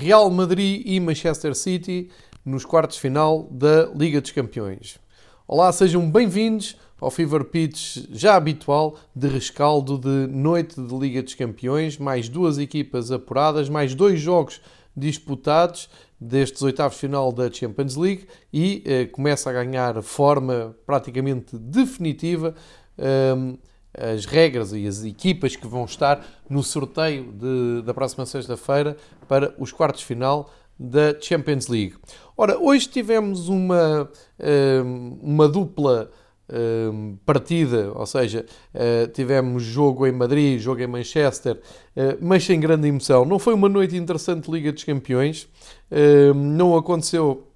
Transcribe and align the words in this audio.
Real 0.00 0.30
Madrid 0.30 0.82
e 0.86 0.98
Manchester 0.98 1.54
City 1.54 2.08
nos 2.42 2.64
quartos 2.64 2.96
de 2.96 3.02
final 3.02 3.46
da 3.50 3.84
Liga 3.94 4.18
dos 4.18 4.30
Campeões. 4.30 4.98
Olá, 5.46 5.70
sejam 5.70 6.10
bem-vindos 6.10 6.74
ao 6.98 7.10
Fever 7.10 7.44
Pitch 7.44 8.06
já 8.10 8.34
habitual 8.34 8.96
de 9.14 9.28
rescaldo 9.28 9.98
de 9.98 10.26
noite 10.32 10.80
de 10.80 10.98
Liga 10.98 11.22
dos 11.22 11.34
Campeões, 11.34 11.98
mais 11.98 12.30
duas 12.30 12.56
equipas 12.56 13.12
apuradas, 13.12 13.68
mais 13.68 13.94
dois 13.94 14.18
jogos 14.18 14.62
disputados 14.96 15.90
destes 16.18 16.62
oitavos 16.62 16.94
de 16.94 17.00
final 17.00 17.30
da 17.30 17.52
Champions 17.52 17.94
League 17.94 18.26
e 18.50 18.82
eh, 18.86 19.04
começa 19.04 19.50
a 19.50 19.52
ganhar 19.52 20.00
forma 20.00 20.74
praticamente 20.86 21.58
definitiva 21.58 22.54
eh, 22.96 23.34
as 23.92 24.24
regras 24.24 24.72
e 24.72 24.86
as 24.86 25.04
equipas 25.04 25.56
que 25.56 25.66
vão 25.66 25.84
estar 25.84 26.24
no 26.48 26.62
sorteio 26.62 27.32
de, 27.32 27.82
da 27.82 27.92
próxima 27.92 28.24
sexta-feira 28.24 28.96
para 29.28 29.54
os 29.58 29.72
quartos 29.72 30.02
final 30.02 30.50
da 30.78 31.14
Champions 31.20 31.68
League. 31.68 31.94
Ora, 32.36 32.58
hoje 32.58 32.88
tivemos 32.88 33.48
uma, 33.48 34.10
eh, 34.38 34.80
uma 35.20 35.46
dupla 35.46 36.10
eh, 36.48 36.90
partida, 37.26 37.92
ou 37.94 38.06
seja, 38.06 38.46
eh, 38.72 39.06
tivemos 39.08 39.62
jogo 39.62 40.06
em 40.06 40.12
Madrid, 40.12 40.58
jogo 40.58 40.80
em 40.80 40.86
Manchester, 40.86 41.60
mas 42.18 42.44
sem 42.44 42.58
grande 42.58 42.88
emoção. 42.88 43.26
Não 43.26 43.38
foi 43.38 43.52
uma 43.52 43.68
noite 43.68 43.94
interessante 43.94 44.46
de 44.46 44.50
Liga 44.50 44.72
dos 44.72 44.84
Campeões, 44.84 45.46
não 46.34 46.74
aconteceu 46.74 47.49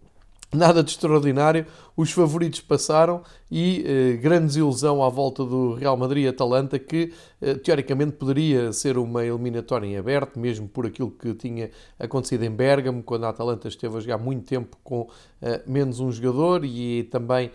nada 0.55 0.83
de 0.83 0.91
extraordinário. 0.91 1.67
Os 1.97 2.11
favoritos 2.11 2.61
passaram 2.61 3.23
e 3.51 3.85
eh, 3.87 4.17
grande 4.17 4.47
desilusão 4.47 5.03
à 5.03 5.09
volta 5.09 5.45
do 5.45 5.75
Real 5.75 5.97
Madrid-Atalanta, 5.97 6.79
que 6.79 7.13
eh, 7.41 7.55
teoricamente 7.55 8.13
poderia 8.13 8.73
ser 8.73 8.99
uma 8.99 9.25
eliminatória 9.25 9.87
em 9.87 9.97
aberto, 9.97 10.39
mesmo 10.39 10.67
por 10.69 10.87
aquilo 10.87 11.11
que 11.11 11.35
tinha 11.35 11.71
acontecido 11.99 12.43
em 12.43 12.51
Bergamo, 12.51 13.03
quando 13.03 13.25
a 13.25 13.29
Atalanta 13.29 13.69
esteve 13.69 13.97
a 13.97 14.01
jogar 14.01 14.19
muito 14.19 14.45
tempo 14.45 14.77
com 14.83 15.09
eh, 15.41 15.63
menos 15.67 16.01
um 16.01 16.11
jogador 16.11 16.65
e 16.65 17.05
também 17.05 17.51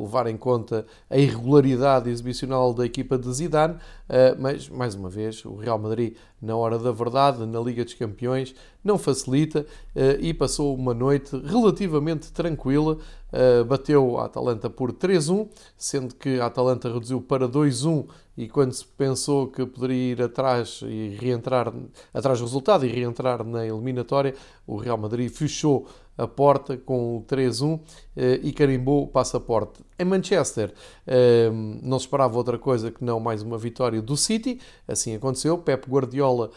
levar 0.00 0.26
em 0.26 0.36
conta 0.36 0.86
a 1.08 1.18
irregularidade 1.18 2.08
exibicional 2.08 2.72
da 2.72 2.86
equipa 2.86 3.18
de 3.18 3.32
Zidane, 3.32 3.76
mas 4.38 4.68
mais 4.68 4.94
uma 4.94 5.08
vez 5.08 5.44
o 5.44 5.56
Real 5.56 5.78
Madrid, 5.78 6.16
na 6.40 6.56
hora 6.56 6.78
da 6.78 6.92
verdade, 6.92 7.44
na 7.46 7.60
Liga 7.60 7.84
dos 7.84 7.94
Campeões, 7.94 8.54
não 8.82 8.98
facilita 8.98 9.66
e 10.20 10.32
passou 10.32 10.74
uma 10.74 10.94
noite 10.94 11.36
relativamente 11.36 12.32
tranquila 12.32 12.98
bateu 13.66 14.18
a 14.18 14.26
Atalanta 14.26 14.70
por 14.70 14.92
3-1, 14.92 15.48
sendo 15.76 16.14
que 16.14 16.38
a 16.38 16.46
Atalanta 16.46 16.92
reduziu 16.92 17.20
para 17.20 17.48
2-1 17.48 18.06
e 18.36 18.48
quando 18.48 18.72
se 18.72 18.84
pensou 18.84 19.48
que 19.48 19.66
poderia 19.66 20.12
ir 20.12 20.22
atrás 20.22 20.80
e 20.84 21.16
reentrar 21.20 21.72
atrás 22.12 22.38
do 22.38 22.44
resultado 22.44 22.86
e 22.86 22.88
reentrar 22.88 23.44
na 23.44 23.66
eliminatória, 23.66 24.34
o 24.66 24.76
Real 24.76 24.98
Madrid 24.98 25.30
fechou 25.30 25.86
a 26.16 26.26
porta 26.26 26.76
com 26.76 27.18
o 27.18 27.22
3-1 27.22 27.80
eh, 28.16 28.40
e 28.42 28.52
carimbou 28.52 29.02
o 29.02 29.06
passaporte. 29.06 29.84
Em 29.98 30.04
Manchester 30.04 30.72
eh, 31.06 31.50
não 31.82 31.98
se 31.98 32.06
esperava 32.06 32.36
outra 32.36 32.58
coisa 32.58 32.90
que 32.90 33.04
não 33.04 33.18
mais 33.18 33.42
uma 33.42 33.58
vitória 33.58 34.00
do 34.00 34.16
City, 34.16 34.60
assim 34.86 35.14
aconteceu. 35.14 35.58
Pep 35.58 35.88
Guardiola 35.88 36.50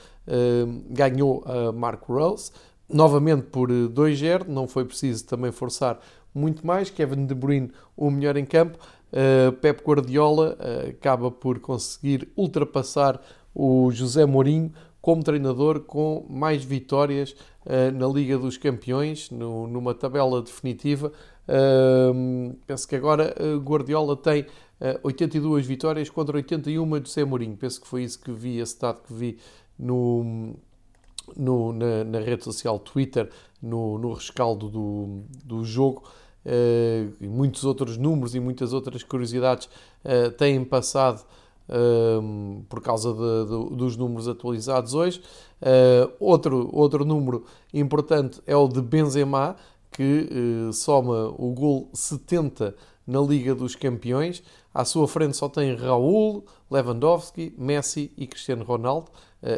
ganhou 0.90 1.42
a 1.46 1.72
Marco 1.72 2.14
Rose, 2.14 2.52
novamente 2.90 3.44
por 3.44 3.70
2-0, 3.70 4.46
não 4.46 4.68
foi 4.68 4.84
preciso 4.84 5.26
também 5.26 5.54
forçar 5.54 6.02
muito 6.36 6.68
mais. 6.68 6.90
Kevin 6.90 7.26
De 7.26 7.34
Bruyne, 7.34 7.72
o 7.96 8.12
melhor 8.12 8.36
em 8.36 8.46
campo. 8.46 8.78
Uh, 9.08 9.54
Pep 9.54 9.82
Guardiola 9.82 10.58
acaba 10.90 11.32
por 11.32 11.60
conseguir 11.60 12.28
ultrapassar 12.36 13.22
o 13.56 13.90
José 13.90 14.26
Mourinho 14.26 14.72
como 15.02 15.24
treinador 15.24 15.80
com 15.80 16.26
mais 16.30 16.64
vitórias 16.64 17.34
na 17.94 18.08
Liga 18.08 18.38
dos 18.38 18.58
Campeões, 18.58 19.30
no, 19.30 19.68
numa 19.68 19.94
tabela 19.94 20.42
definitiva. 20.42 21.12
penso 22.66 22.88
que 22.88 22.96
agora 22.96 23.36
Guardiola 23.62 24.16
tem 24.16 24.46
82 25.04 25.66
vitórias 25.66 26.10
contra 26.10 26.38
81 26.38 27.00
de 27.00 27.10
José 27.10 27.26
Mourinho. 27.26 27.58
Penso 27.58 27.82
que 27.82 27.88
foi 27.88 28.04
isso 28.04 28.20
que 28.20 28.32
vi, 28.32 28.60
esse 28.60 28.80
dado 28.80 29.02
que 29.02 29.14
vi 29.14 29.38
no, 29.78 30.56
no 31.36 31.74
na, 31.74 32.04
na, 32.04 32.20
rede 32.20 32.44
social 32.44 32.80
Twitter, 32.80 33.30
no, 33.62 33.98
no 33.98 34.14
rescaldo 34.14 34.70
do, 34.70 35.24
do 35.44 35.64
jogo. 35.64 36.04
Uh, 36.46 37.12
e 37.20 37.28
muitos 37.28 37.66
outros 37.66 37.98
números 37.98 38.34
e 38.34 38.40
muitas 38.40 38.72
outras 38.72 39.04
curiosidades 39.04 39.68
uh, 40.06 40.32
têm 40.32 40.64
passado 40.64 41.26
uh, 41.70 42.64
por 42.70 42.82
causa 42.82 43.14
de, 43.14 43.46
de, 43.46 43.76
dos 43.76 43.98
números 43.98 44.28
atualizados 44.28 44.94
hoje. 44.94 45.22
outro, 46.20 46.70
outro 46.74 47.04
número 47.04 47.46
importante 47.74 48.42
é 48.46 48.56
o 48.56 48.68
de 48.68 48.82
Benzema, 48.82 49.56
que 49.92 50.30
soma 50.74 51.30
o 51.38 51.52
gol 51.54 51.90
70 51.94 52.76
na 53.06 53.20
Liga 53.22 53.56
dos 53.56 53.76
Campeões. 53.76 54.44
À 54.74 54.86
sua 54.86 55.08
frente 55.08 55.36
só 55.36 55.50
tem 55.50 55.76
Raul, 55.76 56.46
Lewandowski, 56.70 57.54
Messi 57.58 58.12
e 58.16 58.28
Cristiano 58.28 58.64
Ronaldo. 58.64 59.10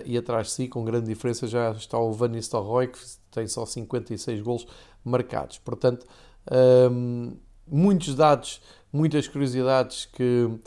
e 0.06 0.18
atrás 0.18 0.48
de 0.48 0.54
si, 0.54 0.68
com 0.68 0.86
grande 0.86 1.08
diferença, 1.08 1.48
já 1.48 1.72
está 1.72 2.00
o 2.00 2.14
Van 2.14 2.30
Nistelrooy, 2.30 2.88
que 2.88 3.00
tem 3.32 3.48
só 3.48 3.66
56 3.66 4.42
golos 4.42 4.68
marcados. 5.04 5.58
Portanto, 5.58 6.06
um, 6.92 7.38
muitos 7.68 8.16
dados, 8.16 8.62
muitas 8.92 9.28
curiosidades 9.28 10.06
que 10.06 10.48
um, 10.50 10.60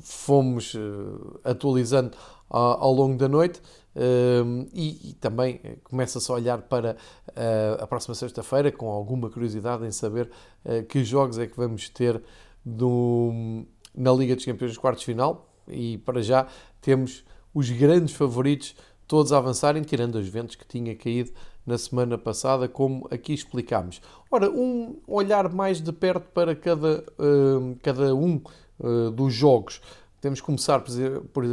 fomos 0.00 0.74
uh, 0.74 1.40
atualizando 1.44 2.16
ao, 2.48 2.92
longo 2.92 3.16
da 3.16 3.28
noite. 3.28 3.60
Um, 3.94 4.66
e, 4.74 5.16
também 5.20 5.60
começa-se 5.82 6.30
a 6.30 6.34
olhar 6.34 6.62
para 6.62 6.96
uh, 7.28 7.82
a 7.82 7.86
próxima 7.86 8.14
sexta-feira 8.14 8.70
com 8.70 8.88
alguma 8.88 9.30
curiosidade 9.30 9.86
em 9.86 9.90
saber 9.90 10.30
que 10.88 11.02
jogos 11.02 11.38
é 11.38 11.46
que 11.46 11.56
vamos 11.56 11.88
ter 11.88 12.22
do, 12.64 13.64
na 13.94 14.12
Liga 14.12 14.34
dos 14.34 14.44
Campeões 14.44 14.72
dos 14.72 14.78
quartos 14.78 15.00
de 15.00 15.06
final 15.06 15.48
e 15.68 15.98
para 15.98 16.20
já 16.20 16.46
temos 16.82 17.24
os 17.54 17.70
grandes 17.70 18.14
favoritos 18.14 18.76
todos 19.06 19.32
a 19.32 19.38
avançarem, 19.38 19.82
tirando 19.82 20.16
os 20.16 20.28
ventos 20.28 20.56
que 20.56 20.66
tinha 20.66 20.94
caído 20.94 21.30
na 21.64 21.78
semana 21.78 22.18
passada, 22.18 22.68
como 22.68 23.06
aqui 23.10 23.32
explicámos. 23.32 24.00
Ora, 24.30 24.50
um 24.50 25.00
olhar 25.06 25.52
mais 25.52 25.80
de 25.80 25.92
perto 25.92 26.28
para 26.32 26.54
cada, 26.54 27.04
uh, 27.18 27.76
cada 27.82 28.14
um 28.14 28.40
uh, 28.78 29.10
dos 29.10 29.32
jogos. 29.32 29.80
Temos 30.20 30.40
que 30.40 30.46
começar 30.46 30.80
por, 30.80 30.92
por, 31.32 31.44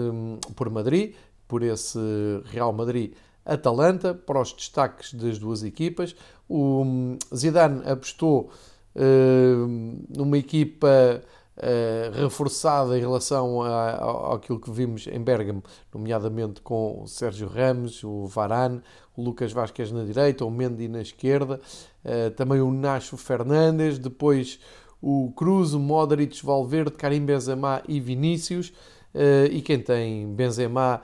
por 0.55 0.69
Madrid, 0.69 1.15
por 1.47 1.61
esse 1.61 1.99
Real 2.45 2.73
Madrid 2.73 3.13
Atalanta, 3.45 4.13
para 4.13 4.41
os 4.41 4.53
destaques 4.53 5.13
das 5.13 5.37
duas 5.37 5.63
equipas. 5.63 6.15
O 6.47 6.81
hum, 6.81 7.17
Zidane 7.35 7.81
apostou 7.89 8.49
uh, 8.95 9.67
numa 10.09 10.37
equipa 10.37 11.21
Uh, 11.55 12.09
reforçada 12.19 12.97
em 12.97 12.99
relação 12.99 13.61
a, 13.61 14.33
àquilo 14.33 14.59
que 14.59 14.71
vimos 14.71 15.05
em 15.05 15.21
Bergamo, 15.21 15.61
nomeadamente 15.93 16.61
com 16.61 17.03
o 17.03 17.07
Sérgio 17.07 17.47
Ramos, 17.47 18.03
o 18.03 18.25
Varane, 18.25 18.81
o 19.15 19.21
Lucas 19.21 19.51
Vasquez 19.51 19.91
na 19.91 20.03
direita, 20.03 20.43
o 20.43 20.49
Mendy 20.49 20.87
na 20.87 20.99
esquerda, 21.03 21.61
uh, 22.03 22.31
também 22.31 22.59
o 22.59 22.71
Nacho 22.71 23.17
Fernandes, 23.17 23.99
depois 23.99 24.59
o 25.03 25.31
Cruz, 25.35 25.73
o 25.73 25.79
Modric, 25.79 26.43
Valverde, 26.43 26.91
Karim 26.91 27.25
Benzema 27.25 27.83
e 27.87 27.99
Vinícius, 27.99 28.69
uh, 29.13 29.51
e 29.51 29.61
quem 29.61 29.79
tem 29.79 30.33
Benzema 30.33 31.01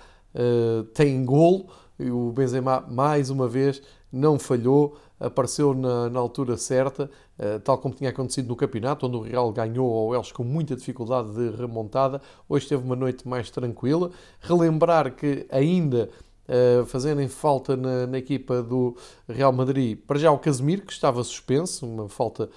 tem 0.93 1.25
golo, 1.25 1.65
e 1.97 2.11
o 2.11 2.31
Benzema 2.31 2.85
mais 2.87 3.31
uma 3.31 3.47
vez 3.47 3.81
não 4.11 4.39
falhou, 4.39 4.97
apareceu 5.19 5.73
na, 5.73 6.09
na 6.09 6.19
altura 6.19 6.57
certa, 6.57 7.09
uh, 7.37 7.59
tal 7.59 7.77
como 7.77 7.93
tinha 7.93 8.09
acontecido 8.09 8.47
no 8.47 8.55
campeonato, 8.55 9.05
onde 9.05 9.17
o 9.17 9.21
Real 9.21 9.51
ganhou 9.51 9.93
ao 9.93 10.15
Elche 10.15 10.33
com 10.33 10.43
muita 10.43 10.75
dificuldade 10.75 11.31
de 11.33 11.55
remontada. 11.55 12.21
Hoje 12.47 12.67
teve 12.67 12.83
uma 12.83 12.95
noite 12.95 13.27
mais 13.27 13.49
tranquila. 13.51 14.11
Relembrar 14.39 15.15
que 15.15 15.45
ainda 15.51 16.09
Uh, 16.51 17.29
falta 17.29 17.77
na, 17.77 18.07
na, 18.07 18.17
equipa 18.17 18.63
do 18.63 18.97
Real 19.27 19.53
Madrid, 19.53 19.99
para 20.07 20.17
já 20.17 20.31
o 20.31 20.39
Casemiro, 20.39 20.81
que 20.81 20.91
estava 20.91 21.23
suspenso, 21.23 21.85
uma 21.85 22.09
falta, 22.09 22.45
uh, 22.45 22.49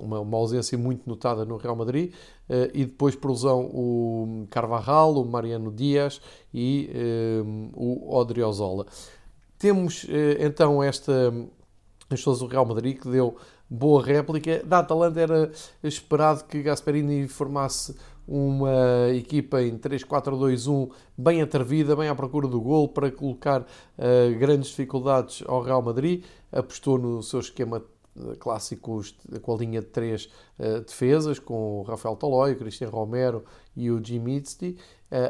uma, 0.00 0.20
uma, 0.20 0.36
ausência 0.36 0.76
muito 0.76 1.08
notada 1.08 1.44
no 1.44 1.56
Real 1.56 1.76
Madrid, 1.76 2.12
uh, 2.48 2.70
e 2.74 2.84
depois 2.84 3.14
por 3.14 3.30
lesão 3.30 3.66
o 3.72 4.46
Carvajal, 4.50 5.14
o 5.14 5.24
Mariano 5.24 5.70
Dias 5.72 6.20
e 6.52 6.90
o 7.74 8.14
Odriozola. 8.14 8.86
Temos 9.58 10.06
então 10.38 10.82
esta, 10.82 11.32
as 12.10 12.18
pessoas 12.18 12.40
do 12.40 12.46
Real 12.46 12.66
Madrid, 12.66 12.98
que 12.98 13.08
deu 13.08 13.36
boa 13.68 14.02
réplica. 14.02 14.62
Da 14.64 14.78
Atalanta 14.78 15.20
era 15.20 15.50
esperado 15.82 16.44
que 16.44 16.62
Gasperini 16.62 17.26
formasse 17.28 17.94
uma 18.26 19.08
equipa 19.14 19.62
em 19.62 19.78
3-4-2-1 19.78 20.90
bem 21.16 21.40
atrevida, 21.42 21.94
bem 21.94 22.08
à 22.08 22.14
procura 22.14 22.48
do 22.48 22.60
gol, 22.60 22.88
para 22.88 23.10
colocar 23.10 23.62
uh, 23.62 24.38
grandes 24.38 24.70
dificuldades 24.70 25.44
ao 25.46 25.62
Real 25.62 25.80
Madrid. 25.80 26.24
Apostou 26.50 26.98
no 26.98 27.22
seu 27.22 27.40
esquema 27.40 27.82
clássicos 28.38 29.16
com 29.42 29.54
a 29.54 29.56
linha 29.56 29.80
de 29.80 29.88
três 29.88 30.28
defesas, 30.86 31.38
com 31.38 31.80
o 31.80 31.82
Rafael 31.82 32.16
Tolói, 32.16 32.52
o 32.52 32.56
Cristian 32.56 32.88
Romero 32.88 33.44
e 33.76 33.90
o 33.90 34.02
Jim 34.04 34.28
Itzti. 34.28 34.76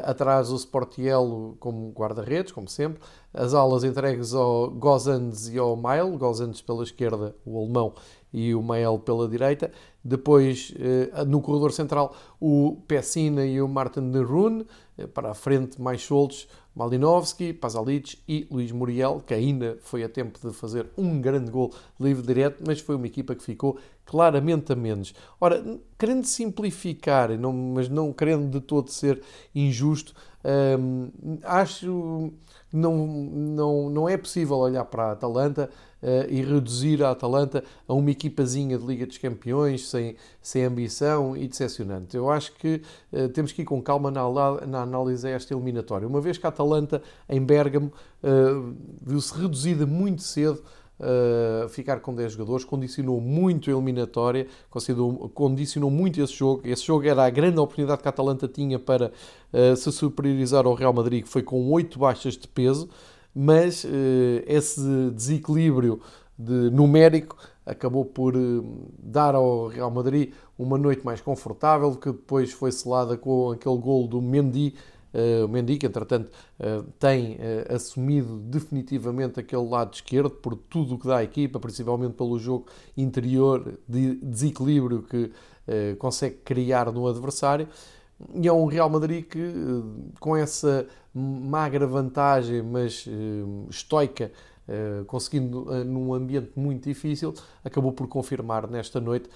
atrás 0.03 0.49
o 0.49 0.55
Sportiello 0.55 1.55
como 1.59 1.91
guarda-redes, 1.91 2.51
como 2.51 2.67
sempre. 2.67 3.01
As 3.33 3.53
alas 3.53 3.83
entregues 3.83 4.33
ao 4.33 4.71
Gozans 4.71 5.49
e 5.49 5.57
ao 5.57 5.75
Mail. 5.75 6.17
Gozans 6.17 6.61
pela 6.61 6.83
esquerda, 6.83 7.35
o 7.45 7.57
alemão, 7.59 7.93
e 8.33 8.53
o 8.55 8.61
Mael 8.61 8.99
pela 8.99 9.27
direita. 9.27 9.71
Depois, 10.03 10.73
no 11.27 11.41
corredor 11.41 11.71
central, 11.71 12.15
o 12.39 12.81
Pessina 12.87 13.45
e 13.45 13.61
o 13.61 13.67
Martin 13.67 14.11
de 14.11 14.21
Rune. 14.21 14.65
Para 15.13 15.31
a 15.31 15.35
frente, 15.35 15.79
mais 15.79 16.01
soltos, 16.01 16.47
Malinovski, 16.77 17.53
Pasalic 17.53 18.19
e 18.27 18.47
Luís 18.51 18.71
Muriel, 18.71 19.23
que 19.25 19.33
ainda 19.33 19.79
foi 19.81 20.03
a 20.03 20.09
tempo 20.09 20.39
de 20.39 20.53
fazer 20.53 20.85
um 20.95 21.19
grande 21.19 21.49
gol 21.49 21.73
livre 21.99 22.25
direto, 22.25 22.63
mas 22.65 22.79
foi 22.79 22.95
uma 22.95 23.07
equipa 23.07 23.33
que 23.33 23.43
ficou 23.43 23.79
claramente 24.05 24.71
a 24.71 24.75
menos. 24.75 25.11
Ora, 25.41 25.63
querendo 25.97 26.23
simplificar, 26.25 27.35
não, 27.37 27.51
mas 27.51 27.89
não 27.89 28.13
querendo 28.13 28.47
de 28.51 28.61
todo 28.61 28.91
ser 28.91 29.19
injusto, 29.55 30.13
hum, 30.79 31.39
acho 31.43 32.31
não, 32.71 32.95
não, 32.95 33.89
não 33.89 34.09
é 34.09 34.15
possível 34.15 34.57
olhar 34.57 34.85
para 34.85 35.05
a 35.05 35.11
Atalanta 35.13 35.71
e 36.29 36.41
reduzir 36.41 37.03
a 37.03 37.11
Atalanta 37.11 37.63
a 37.87 37.93
uma 37.93 38.11
equipazinha 38.11 38.77
de 38.77 38.85
Liga 38.85 39.05
dos 39.05 39.17
Campeões 39.17 39.89
sem, 39.89 40.15
sem 40.41 40.63
ambição 40.63 41.35
e 41.35 41.47
decepcionante. 41.47 42.15
Eu 42.15 42.29
acho 42.29 42.53
que 42.53 42.81
uh, 43.11 43.29
temos 43.29 43.51
que 43.51 43.61
ir 43.61 43.65
com 43.65 43.81
calma 43.81 44.11
na, 44.11 44.21
na 44.67 44.81
análise 44.81 45.27
a 45.27 45.31
esta 45.31 45.53
eliminatória. 45.53 46.07
Uma 46.07 46.21
vez 46.21 46.37
que 46.37 46.45
a 46.45 46.49
Atalanta, 46.49 47.01
em 47.27 47.43
Bergamo, 47.43 47.91
uh, 48.23 48.75
viu-se 49.01 49.33
reduzida 49.39 49.85
muito 49.85 50.21
cedo 50.21 50.61
Uh, 50.99 51.69
ficar 51.69 51.99
com 51.99 52.11
10 52.11 52.31
jogadores, 52.31 52.65
condicionou 52.65 53.21
muito 53.21 53.69
a 53.69 53.73
eliminatória, 53.73 54.47
condicionou 55.35 55.91
muito 55.91 56.19
esse 56.19 56.33
jogo. 56.33 56.63
Esse 56.65 56.83
jogo 56.83 57.07
era 57.07 57.23
a 57.23 57.29
grande 57.29 57.59
oportunidade 57.59 58.01
que 58.01 58.07
a 58.07 58.09
Atalanta 58.09 58.47
tinha 58.47 58.79
para 58.79 59.11
uh, 59.53 59.75
se 59.75 59.91
superiorizar 59.91 60.65
ao 60.65 60.73
Real 60.73 60.91
Madrid, 60.91 61.23
que 61.23 61.29
foi 61.29 61.43
com 61.43 61.71
8 61.71 61.99
baixas 61.99 62.35
de 62.35 62.47
peso 62.47 62.89
mas 63.39 63.85
eh, 63.85 64.43
esse 64.47 64.81
desequilíbrio 65.11 66.01
de, 66.35 66.71
numérico 66.71 67.37
acabou 67.63 68.03
por 68.03 68.35
eh, 68.35 68.39
dar 68.97 69.35
ao 69.35 69.67
Real 69.67 69.91
Madrid 69.91 70.33
uma 70.57 70.75
noite 70.75 71.05
mais 71.05 71.21
confortável, 71.21 71.95
que 71.95 72.11
depois 72.11 72.51
foi 72.51 72.71
selada 72.71 73.15
com 73.15 73.51
aquele 73.51 73.77
gol 73.77 74.07
do 74.07 74.19
Mendy, 74.19 74.73
uh, 75.13 75.45
o 75.45 75.47
Mendy 75.47 75.77
que 75.77 75.85
entretanto 75.85 76.31
tem 76.97 77.37
assumido 77.69 78.39
definitivamente 78.39 79.39
aquele 79.39 79.69
lado 79.69 79.93
esquerdo 79.93 80.31
por 80.31 80.55
tudo 80.55 80.95
o 80.95 80.97
que 80.97 81.05
dá 81.05 81.17
à 81.17 81.23
equipa, 81.23 81.59
principalmente 81.59 82.15
pelo 82.15 82.39
jogo 82.39 82.65
interior 82.97 83.77
de 83.87 84.15
desequilíbrio 84.15 85.03
que 85.03 85.31
consegue 85.99 86.37
criar 86.37 86.91
no 86.91 87.07
adversário. 87.07 87.67
E 88.33 88.47
é 88.47 88.53
um 88.53 88.65
Real 88.65 88.89
Madrid 88.89 89.25
que, 89.25 89.39
eh, 89.39 90.13
com 90.19 90.35
essa 90.35 90.87
magra 91.13 91.85
vantagem, 91.85 92.61
mas 92.61 93.05
uh, 93.07 93.67
estoica, 93.69 94.31
uh, 94.67 95.05
conseguindo 95.05 95.65
num 95.83 96.13
ambiente 96.13 96.51
muito 96.55 96.83
difícil, 96.83 97.33
acabou 97.63 97.91
por 97.91 98.07
confirmar 98.07 98.69
nesta 98.69 98.99
noite 98.99 99.27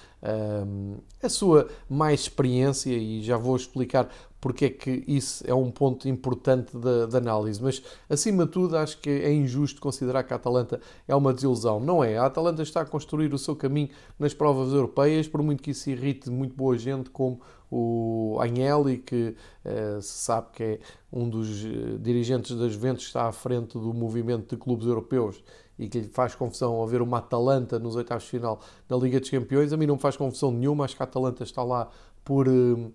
a 1.24 1.30
sua 1.30 1.68
mais 1.90 2.22
experiência. 2.22 2.92
E 2.92 3.24
já 3.24 3.38
vou 3.38 3.56
explicar 3.56 4.10
porque 4.42 4.66
é 4.66 4.70
que 4.72 5.04
isso 5.08 5.44
é 5.48 5.54
um 5.54 5.70
ponto 5.70 6.10
importante 6.10 6.76
da, 6.76 7.06
da, 7.06 7.20
análise. 7.20 7.62
Mas, 7.62 7.82
acima 8.10 8.46
de 8.46 8.52
tudo, 8.52 8.76
acho 8.76 8.98
que 8.98 9.10
é 9.10 9.32
injusto 9.32 9.80
considerar 9.80 10.24
que 10.24 10.34
a 10.34 10.36
Atalanta 10.36 10.82
é 11.08 11.16
uma 11.16 11.32
desilusão. 11.32 11.80
Não 11.80 12.04
é. 12.04 12.18
A 12.18 12.26
Atalanta 12.26 12.64
está 12.64 12.82
a 12.82 12.86
construir 12.86 13.32
o 13.36 13.38
seu 13.38 13.56
caminho 13.56 13.90
nas 14.18 14.34
provas 14.34 14.74
europeias, 14.74 15.28
por 15.28 15.44
muito 15.44 15.62
que 15.62 15.70
isso 15.70 15.92
irrite 15.92 16.32
muito 16.32 16.56
boa 16.56 16.76
gente, 16.76 17.12
como 17.12 17.40
o 17.70 18.38
Agnelli, 18.42 18.98
que 18.98 19.36
uh, 19.64 20.02
se 20.02 20.26
sabe 20.26 20.48
que 20.54 20.64
é 20.64 20.80
um 21.14 21.30
dos 21.30 21.64
eh, 21.64 21.98
dirigentes 22.00 22.58
das 22.58 22.74
Juventus 22.74 23.06
está 23.06 23.28
à 23.28 23.32
frente 23.32 23.74
do 23.74 23.94
movimento 23.94 24.56
de 24.56 24.62
clubes 24.62 24.88
europeus 24.88 25.42
e 25.78 25.88
que 25.88 26.00
lhe 26.00 26.08
faz 26.08 26.36
confusão 26.36 26.82
haver 26.82 27.02
uma 27.02 27.18
Atalanta 27.20 27.80
nos 27.80 27.96
oitavos 27.96 28.24
de 28.24 28.30
final 28.30 28.60
da 28.88 28.98
Liga 28.98 29.20
dos 29.20 29.30
Campeões. 29.30 29.72
A 29.72 29.78
mim 29.78 29.88
não 29.88 29.96
me 29.96 30.02
faz 30.02 30.18
confusão 30.18 30.52
nenhuma, 30.52 30.86
acho 30.86 30.96
que 30.96 31.04
a 31.04 31.06
Atalanta 31.06 31.44
está 31.44 31.64
lá 31.64 31.90
por 32.24 32.48
uh, 32.48 32.94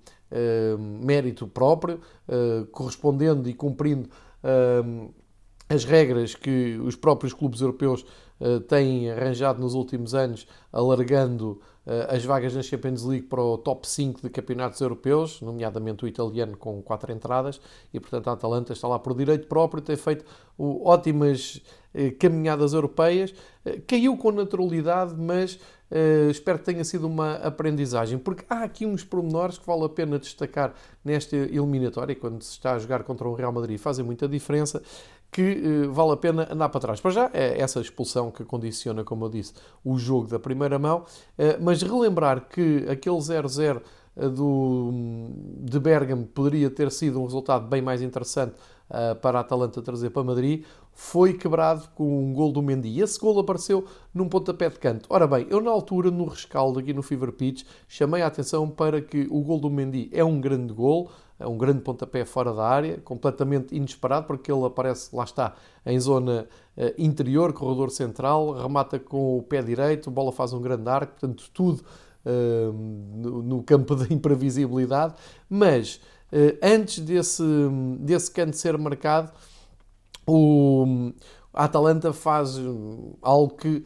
mérito 0.78 1.46
próprio, 1.46 2.00
correspondendo 2.72 3.48
e 3.48 3.54
cumprindo 3.54 4.08
as 5.68 5.84
regras 5.84 6.34
que 6.34 6.78
os 6.78 6.96
próprios 6.96 7.32
clubes 7.32 7.60
europeus 7.60 8.04
têm 8.68 9.10
arranjado 9.10 9.60
nos 9.60 9.74
últimos 9.74 10.14
anos, 10.14 10.46
alargando 10.72 11.60
eh, 11.86 12.06
as 12.10 12.24
vagas 12.24 12.52
na 12.52 12.62
Champions 12.62 13.04
League 13.04 13.26
para 13.26 13.40
o 13.40 13.56
top 13.56 13.86
5 13.88 14.20
de 14.20 14.28
campeonatos 14.28 14.80
europeus, 14.80 15.40
nomeadamente 15.40 16.04
o 16.04 16.08
italiano 16.08 16.56
com 16.56 16.82
quatro 16.82 17.12
entradas, 17.12 17.60
e 17.94 18.00
portanto 18.00 18.28
a 18.28 18.32
Atalanta 18.32 18.72
está 18.72 18.88
lá 18.88 18.98
por 18.98 19.14
direito 19.14 19.46
próprio, 19.46 19.80
tem 19.80 19.96
feito 19.96 20.24
ótimas 20.58 21.62
eh, 21.94 22.10
caminhadas 22.10 22.72
europeias, 22.72 23.32
eh, 23.64 23.80
caiu 23.86 24.16
com 24.16 24.32
naturalidade, 24.32 25.14
mas 25.16 25.60
espero 26.30 26.58
que 26.58 26.64
tenha 26.64 26.84
sido 26.84 27.06
uma 27.06 27.34
aprendizagem, 27.34 28.18
porque 28.18 28.44
há 28.50 28.64
aqui 28.64 28.84
uns 28.84 29.04
pormenores 29.04 29.56
que 29.56 29.66
vale 29.66 29.84
a 29.84 29.88
pena 29.88 30.18
destacar 30.18 30.74
nesta 31.04 31.36
eliminatória, 31.36 32.14
quando 32.14 32.42
se 32.42 32.52
está 32.52 32.72
a 32.72 32.78
jogar 32.78 33.04
contra 33.04 33.28
o 33.28 33.34
Real 33.34 33.52
Madrid, 33.52 33.78
fazem 33.78 34.04
muita 34.04 34.26
diferença 34.26 34.82
que 35.30 35.86
uh, 35.86 35.92
vale 35.92 36.12
a 36.12 36.16
pena 36.16 36.48
andar 36.50 36.68
para 36.68 36.80
trás. 36.80 37.00
Para 37.00 37.10
já 37.10 37.30
é 37.32 37.60
essa 37.60 37.80
expulsão 37.80 38.30
que 38.30 38.44
condiciona, 38.44 39.04
como 39.04 39.26
eu 39.26 39.28
disse, 39.28 39.52
o 39.84 39.98
jogo 39.98 40.28
da 40.28 40.38
primeira 40.38 40.78
mão, 40.78 41.00
uh, 41.00 41.42
mas 41.60 41.82
relembrar 41.82 42.48
que 42.48 42.86
aquele 42.88 43.16
0-0 43.16 43.76
uh, 43.76 43.82
do, 44.16 44.90
de 45.60 45.78
Bergamo 45.78 46.26
poderia 46.26 46.70
ter 46.70 46.90
sido 46.90 47.20
um 47.20 47.24
resultado 47.24 47.66
bem 47.66 47.82
mais 47.82 48.00
interessante 48.00 48.54
para 49.20 49.38
a 49.38 49.40
Atalanta 49.40 49.82
trazer 49.82 50.10
para 50.10 50.22
Madrid, 50.22 50.64
foi 50.92 51.34
quebrado 51.34 51.88
com 51.94 52.24
um 52.24 52.32
gol 52.32 52.50
do 52.50 52.62
Mendy. 52.62 52.88
E 52.88 53.02
esse 53.02 53.18
gol 53.18 53.38
apareceu 53.38 53.84
num 54.14 54.28
pontapé 54.28 54.70
de 54.70 54.78
canto. 54.78 55.06
Ora 55.10 55.26
bem, 55.26 55.46
eu 55.50 55.60
na 55.60 55.70
altura, 55.70 56.10
no 56.10 56.24
rescaldo 56.24 56.78
aqui 56.78 56.94
no 56.94 57.02
Fever 57.02 57.32
Pitch, 57.32 57.64
chamei 57.86 58.22
a 58.22 58.26
atenção 58.26 58.70
para 58.70 59.02
que 59.02 59.26
o 59.30 59.42
gol 59.42 59.60
do 59.60 59.68
Mendy 59.68 60.08
é 60.10 60.24
um 60.24 60.40
grande 60.40 60.72
gol, 60.72 61.10
é 61.38 61.46
um 61.46 61.58
grande 61.58 61.80
pontapé 61.80 62.24
fora 62.24 62.54
da 62.54 62.66
área, 62.66 62.98
completamente 63.04 63.76
inesperado, 63.76 64.26
porque 64.26 64.50
ele 64.50 64.64
aparece, 64.64 65.14
lá 65.14 65.24
está, 65.24 65.54
em 65.84 66.00
zona 66.00 66.48
uh, 66.78 66.82
interior, 66.96 67.52
corredor 67.52 67.90
central, 67.90 68.54
remata 68.54 68.98
com 68.98 69.36
o 69.36 69.42
pé 69.42 69.60
direito, 69.60 70.08
a 70.08 70.12
bola 70.12 70.32
faz 70.32 70.54
um 70.54 70.62
grande 70.62 70.88
arco, 70.88 71.12
portanto, 71.12 71.44
tudo 71.52 71.80
uh, 71.80 71.84
no, 72.32 73.42
no, 73.42 73.62
campo 73.62 73.94
da 73.94 74.06
imprevisibilidade. 74.12 75.14
Mas 75.48 76.00
uh, 76.32 76.58
antes 76.62 76.98
desse, 77.00 77.42
desse 78.00 78.30
canto 78.30 78.56
ser 78.56 78.76
marcado, 78.78 79.32
o, 80.26 81.12
a 81.52 81.64
Atalanta 81.64 82.12
faz 82.12 82.58
algo 83.22 83.56
que 83.56 83.84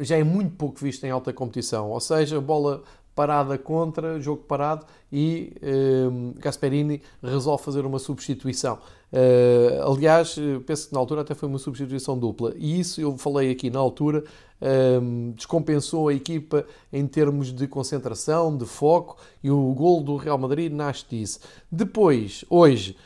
já 0.00 0.16
é 0.16 0.24
muito 0.24 0.54
pouco 0.56 0.78
visto 0.78 1.04
em 1.04 1.10
alta 1.10 1.32
competição, 1.32 1.90
ou 1.90 2.00
seja, 2.00 2.40
bola 2.40 2.82
parada 3.14 3.58
contra, 3.58 4.20
jogo 4.20 4.44
parado, 4.44 4.86
e 5.10 5.52
uh, 5.60 6.34
Gasperini 6.38 7.02
resolve 7.20 7.64
fazer 7.64 7.84
uma 7.84 7.98
substituição. 7.98 8.78
Uh, 9.10 9.90
aliás, 9.90 10.36
penso 10.66 10.88
que 10.88 10.94
na 10.94 11.00
altura 11.00 11.22
até 11.22 11.34
foi 11.34 11.48
uma 11.48 11.58
substituição 11.58 12.18
dupla, 12.18 12.52
e 12.56 12.78
isso 12.78 13.00
eu 13.00 13.16
falei 13.16 13.50
aqui 13.50 13.70
na 13.70 13.78
altura, 13.78 14.22
uh, 14.60 15.32
descompensou 15.32 16.08
a 16.08 16.14
equipa 16.14 16.66
em 16.92 17.06
termos 17.06 17.52
de 17.52 17.66
concentração, 17.66 18.56
de 18.56 18.66
foco, 18.66 19.16
e 19.42 19.50
o 19.50 19.72
gol 19.72 20.02
do 20.02 20.16
Real 20.16 20.36
Madrid 20.36 20.72
nasce 20.72 21.06
disso. 21.08 21.40
Depois, 21.72 22.44
hoje, 22.50 22.96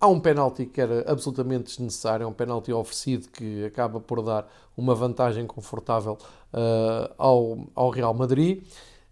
há 0.00 0.08
um 0.08 0.20
penalti 0.20 0.66
que 0.66 0.80
era 0.80 1.04
absolutamente 1.10 1.64
desnecessário, 1.64 2.24
é 2.24 2.26
um 2.26 2.32
penalti 2.32 2.72
oferecido 2.72 3.28
que 3.28 3.64
acaba 3.64 4.00
por 4.00 4.22
dar 4.22 4.48
uma 4.76 4.94
vantagem 4.94 5.46
confortável 5.46 6.16
ah, 6.52 7.10
ao, 7.18 7.66
ao 7.74 7.90
Real 7.90 8.14
Madrid. 8.14 8.62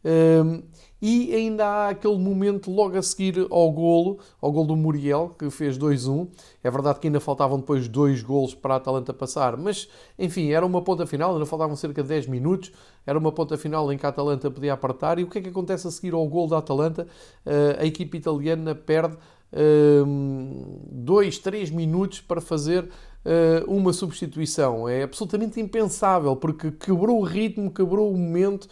Um, 0.04 0.62
e 1.00 1.34
ainda 1.34 1.66
há 1.66 1.88
aquele 1.90 2.18
momento 2.18 2.70
logo 2.70 2.96
a 2.96 3.02
seguir 3.02 3.46
ao 3.50 3.70
golo, 3.70 4.18
ao 4.40 4.50
golo 4.50 4.68
do 4.68 4.76
Muriel, 4.76 5.34
que 5.38 5.48
fez 5.50 5.78
2-1. 5.78 6.28
É 6.62 6.70
verdade 6.70 6.98
que 6.98 7.06
ainda 7.06 7.20
faltavam 7.20 7.58
depois 7.58 7.86
dois 7.88 8.22
golos 8.22 8.54
para 8.54 8.74
a 8.74 8.76
Atalanta 8.78 9.14
passar, 9.14 9.56
mas 9.56 9.88
enfim, 10.18 10.50
era 10.50 10.66
uma 10.66 10.82
ponta 10.82 11.06
final, 11.06 11.32
ainda 11.34 11.46
faltavam 11.46 11.76
cerca 11.76 12.02
de 12.02 12.08
10 12.08 12.26
minutos. 12.26 12.72
Era 13.06 13.18
uma 13.18 13.32
ponta 13.32 13.56
final 13.56 13.90
em 13.92 13.96
que 13.96 14.04
a 14.04 14.08
Atalanta 14.08 14.50
podia 14.50 14.72
apertar. 14.72 15.18
E 15.18 15.24
o 15.24 15.30
que 15.30 15.38
é 15.38 15.40
que 15.40 15.48
acontece 15.48 15.86
a 15.86 15.90
seguir 15.90 16.14
ao 16.14 16.26
golo 16.26 16.48
da 16.48 16.58
Atalanta? 16.58 17.06
Uh, 17.46 17.80
a 17.80 17.84
equipe 17.86 18.18
italiana 18.18 18.74
perde 18.74 19.16
2, 19.50 21.38
3 21.38 21.70
minutos 21.70 22.20
para 22.20 22.40
fazer 22.40 22.84
uh, 22.84 23.70
uma 23.70 23.92
substituição. 23.92 24.88
É 24.88 25.02
absolutamente 25.02 25.60
impensável, 25.60 26.36
porque 26.36 26.70
quebrou 26.70 27.20
o 27.20 27.24
ritmo, 27.24 27.70
quebrou 27.70 28.10
o 28.12 28.16
momento 28.16 28.68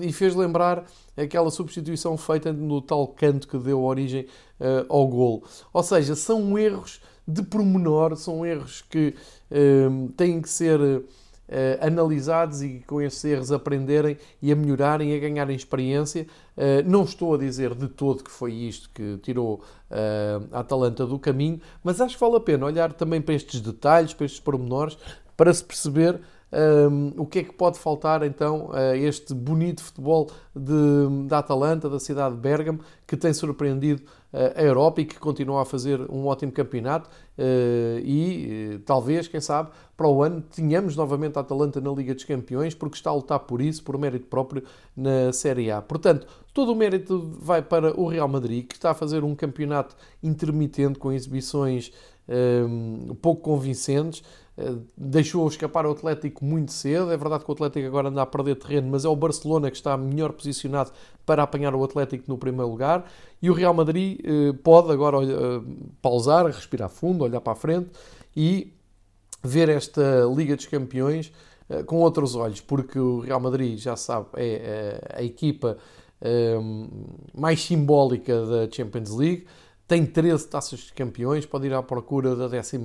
e 0.00 0.12
fez 0.12 0.34
lembrar 0.34 0.84
aquela 1.16 1.50
substituição 1.50 2.16
feita 2.16 2.52
no 2.52 2.80
tal 2.80 3.08
canto 3.08 3.46
que 3.46 3.58
deu 3.58 3.82
origem 3.82 4.26
uh, 4.60 4.86
ao 4.88 5.06
golo. 5.06 5.42
Ou 5.72 5.82
seja, 5.82 6.14
são 6.14 6.58
erros 6.58 7.00
de 7.26 7.42
pormenor, 7.42 8.16
são 8.16 8.46
erros 8.46 8.82
que 8.82 9.14
têm 10.16 10.40
que 10.40 10.48
ser 10.48 10.80
Uh, 11.48 11.78
analisados 11.80 12.60
e 12.60 12.82
com 12.88 13.00
esses 13.00 13.24
erros 13.24 13.52
aprenderem 13.52 14.16
e 14.42 14.50
a 14.50 14.56
melhorarem 14.56 15.12
e 15.12 15.16
a 15.16 15.20
ganharem 15.20 15.54
experiência. 15.54 16.26
Uh, 16.56 16.82
não 16.84 17.04
estou 17.04 17.36
a 17.36 17.38
dizer 17.38 17.72
de 17.72 17.86
todo 17.86 18.24
que 18.24 18.30
foi 18.32 18.52
isto 18.52 18.90
que 18.92 19.16
tirou 19.18 19.62
a 20.52 20.58
Atalanta 20.58 21.06
do 21.06 21.20
caminho, 21.20 21.60
mas 21.84 22.00
acho 22.00 22.14
que 22.14 22.20
vale 22.20 22.34
a 22.34 22.40
pena 22.40 22.66
olhar 22.66 22.92
também 22.92 23.20
para 23.20 23.36
estes 23.36 23.60
detalhes, 23.60 24.12
para 24.12 24.26
estes 24.26 24.40
pormenores, 24.40 24.98
para 25.36 25.54
se 25.54 25.62
perceber 25.62 26.20
um, 26.52 27.12
o 27.16 27.26
que 27.26 27.40
é 27.40 27.44
que 27.44 27.52
pode 27.52 27.78
faltar 27.78 28.22
então 28.22 28.70
a 28.72 28.96
este 28.96 29.34
bonito 29.34 29.82
futebol 29.82 30.30
de, 30.54 31.26
da 31.26 31.38
Atalanta, 31.38 31.88
da 31.88 31.98
cidade 31.98 32.34
de 32.34 32.40
Bergamo, 32.40 32.80
que 33.06 33.16
tem 33.16 33.32
surpreendido 33.32 34.02
a 34.54 34.62
Europa 34.62 35.00
e 35.00 35.04
que 35.06 35.18
continua 35.18 35.62
a 35.62 35.64
fazer 35.64 36.00
um 36.10 36.26
ótimo 36.26 36.52
campeonato 36.52 37.08
uh, 37.38 37.98
e 38.04 38.74
uh, 38.74 38.78
talvez, 38.80 39.26
quem 39.26 39.40
sabe, 39.40 39.70
para 39.96 40.06
o 40.06 40.22
ano 40.22 40.42
tenhamos 40.42 40.94
novamente 40.94 41.38
a 41.38 41.40
Atalanta 41.40 41.80
na 41.80 41.90
Liga 41.90 42.14
dos 42.14 42.24
Campeões 42.24 42.74
porque 42.74 42.96
está 42.96 43.08
a 43.08 43.14
lutar 43.14 43.40
por 43.40 43.62
isso, 43.62 43.82
por 43.82 43.96
mérito 43.96 44.26
próprio 44.26 44.62
na 44.94 45.32
Série 45.32 45.70
A. 45.70 45.80
Portanto, 45.80 46.26
todo 46.52 46.72
o 46.72 46.74
mérito 46.74 47.30
vai 47.40 47.62
para 47.62 47.98
o 47.98 48.06
Real 48.06 48.28
Madrid, 48.28 48.66
que 48.66 48.74
está 48.74 48.90
a 48.90 48.94
fazer 48.94 49.24
um 49.24 49.34
campeonato 49.34 49.96
intermitente 50.22 50.98
com 50.98 51.10
exibições 51.10 51.92
um, 52.28 53.14
pouco 53.22 53.42
convincentes. 53.42 54.22
Eh, 54.58 54.74
deixou 54.96 55.46
escapar 55.46 55.84
o 55.86 55.90
Atlético 55.90 56.44
muito 56.44 56.72
cedo. 56.72 57.12
É 57.12 57.16
verdade 57.16 57.44
que 57.44 57.50
o 57.50 57.54
Atlético 57.54 57.86
agora 57.86 58.08
anda 58.08 58.22
a 58.22 58.26
perder 58.26 58.56
terreno, 58.56 58.88
mas 58.90 59.04
é 59.04 59.08
o 59.08 59.16
Barcelona 59.16 59.70
que 59.70 59.76
está 59.76 59.96
melhor 59.96 60.32
posicionado 60.32 60.92
para 61.26 61.42
apanhar 61.42 61.74
o 61.74 61.84
Atlético 61.84 62.24
no 62.28 62.38
primeiro 62.38 62.70
lugar. 62.70 63.04
E 63.42 63.50
o 63.50 63.52
Real 63.52 63.74
Madrid 63.74 64.20
eh, 64.24 64.52
pode 64.62 64.90
agora 64.90 65.18
eh, 65.18 65.60
pausar, 66.00 66.46
respirar 66.46 66.88
fundo, 66.88 67.24
olhar 67.24 67.40
para 67.40 67.52
a 67.52 67.56
frente 67.56 67.90
e 68.34 68.72
ver 69.42 69.68
esta 69.68 70.24
Liga 70.34 70.56
dos 70.56 70.66
Campeões 70.66 71.32
com 71.86 71.96
outros 71.96 72.36
olhos, 72.36 72.60
porque 72.60 72.96
o 72.98 73.18
Real 73.18 73.40
Madrid, 73.40 73.76
já 73.76 73.96
sabe, 73.96 74.28
é 74.34 75.00
a 75.14 75.22
equipa 75.22 75.76
mais 77.34 77.62
simbólica 77.62 78.46
da 78.46 78.70
Champions 78.70 79.10
League 79.10 79.46
tem 79.86 80.04
13 80.04 80.48
taças 80.48 80.80
de 80.80 80.92
campeões, 80.92 81.46
pode 81.46 81.66
ir 81.66 81.74
à 81.74 81.82
procura 81.82 82.34
da 82.34 82.48
14, 82.48 82.78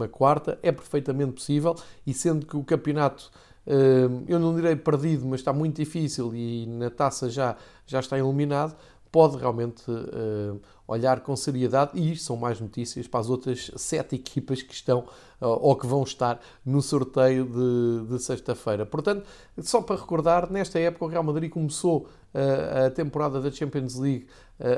é 0.62 0.72
perfeitamente 0.72 1.34
possível, 1.34 1.75
e 2.05 2.13
sendo 2.13 2.46
que 2.46 2.55
o 2.55 2.63
campeonato, 2.63 3.31
eh, 3.65 4.08
eu 4.27 4.39
não 4.39 4.55
direi 4.55 4.75
perdido, 4.75 5.25
mas 5.25 5.39
está 5.39 5.51
muito 5.51 5.77
difícil 5.77 6.34
e 6.36 6.67
na 6.67 6.89
taça 6.89 7.29
já, 7.29 7.55
já 7.88 8.00
está 8.00 8.20
eliminado, 8.20 8.75
pode 9.12 9.38
realmente 9.38 9.84
uh, 9.91 10.60
olhar 10.88 11.20
com 11.20 11.36
seriedade 11.36 11.91
e 11.96 12.15
são 12.15 12.38
mais 12.38 12.62
notícias 12.62 13.08
para 13.08 13.20
as 13.20 13.29
outras 13.29 13.70
sete 13.75 14.15
equipas 14.15 14.62
que 14.62 14.74
estão 14.74 15.00
uh, 15.41 15.48
ou 15.48 15.75
que 15.75 15.86
vão 15.86 16.01
estar 16.03 16.39
no 16.65 16.81
sorteio 16.81 17.46
de, 17.46 18.08
de 18.08 18.24
sexta-feira. 18.24 18.86
Portanto, 18.86 19.27
só 19.60 19.81
para 19.81 19.98
recordar, 19.98 20.50
nesta 20.50 20.79
época 20.79 21.05
o 21.05 21.08
Real 21.10 21.24
Madrid 21.24 21.51
começou 21.51 22.08
a 22.34 22.90
temporada 22.90 23.42
da 23.42 23.52
Champions 23.52 23.96
League 23.96 24.26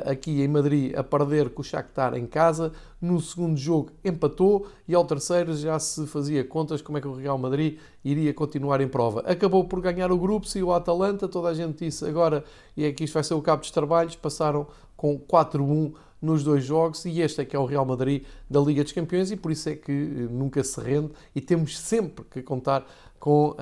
aqui 0.06 0.42
em 0.42 0.48
Madrid 0.48 0.96
a 0.96 1.04
perder 1.04 1.50
com 1.50 1.62
o 1.62 1.64
Shakhtar 1.64 2.16
em 2.16 2.26
casa. 2.26 2.72
No 3.02 3.20
segundo 3.20 3.58
jogo 3.58 3.92
empatou. 4.04 4.68
E 4.88 4.96
ao 4.96 5.06
terceiro 5.06 5.56
já 5.56 5.78
se 5.78 6.08
fazia 6.08 6.44
contas 6.44 6.82
como 6.82 6.98
é 6.98 7.02
que 7.02 7.08
o 7.08 7.14
Real 7.14 7.38
Madrid 7.38 7.78
iria 8.04 8.34
continuar 8.34 8.82
em 8.82 8.88
prova. 8.88 9.22
Acabou 9.22 9.66
por 9.66 9.82
ganhar 9.82 10.12
o 10.12 10.18
grupo, 10.18 10.48
saiu 10.48 10.68
o 10.68 10.74
Atalanta, 10.74 11.28
toda 11.28 11.50
a 11.50 11.54
gente 11.54 11.86
disse 11.86 12.06
agora 12.06 12.44
e 12.76 12.86
é 12.86 12.92
que 12.92 13.04
isto 13.04 13.14
vai 13.14 13.24
ser 13.24 13.34
o 13.34 13.42
cabo 13.42 13.62
dos 13.62 13.72
trabalhos, 13.72 14.16
passaram 14.16 14.68
com 14.96 15.20
4-1 15.20 15.94
nos 16.22 16.44
dois 16.44 16.64
jogos. 16.64 17.04
E 17.06 17.20
este 17.20 17.42
é 17.42 17.46
que 17.46 17.56
é 17.56 17.60
o 17.60 17.66
Real 17.66 17.86
Madrid 17.86 18.24
da 18.50 18.60
Liga 18.62 18.84
dos 18.84 18.94
Campeões. 18.94 19.30
E 19.30 19.36
por 19.36 19.52
isso 19.52 19.68
é 19.68 19.76
que 19.76 19.92
eh, 19.92 20.28
nunca 20.32 20.64
se 20.64 20.80
rende. 20.80 21.12
E 21.36 21.42
temos 21.42 21.78
sempre 21.78 22.24
que 22.32 22.42
contar 22.42 22.86
com 23.24 23.52
uh, 23.52 23.56